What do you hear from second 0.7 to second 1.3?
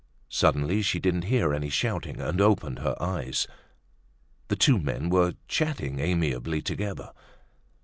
she didn't